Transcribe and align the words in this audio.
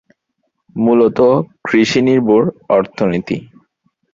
মূলত 0.75 1.19
কৃষি 1.65 1.99
নির্ভর 2.01 2.41
অর্থনীতি। 2.69 3.37